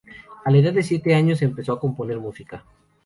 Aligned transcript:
A 0.45 0.49
la 0.49 0.57
edad 0.57 0.73
de 0.73 0.81
siete 0.81 1.13
años 1.13 1.43
empezó 1.43 1.73
a 1.73 1.79
componer 1.79 2.17
música. 2.19 2.65